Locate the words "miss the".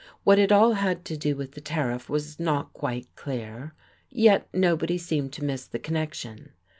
5.43-5.77